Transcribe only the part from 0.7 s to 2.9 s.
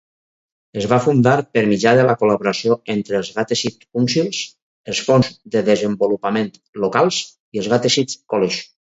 Es va fundar per mitjà de la col·laboració